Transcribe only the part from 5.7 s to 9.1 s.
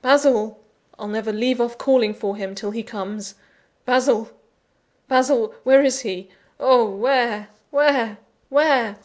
is he? Oh, where, where, where!"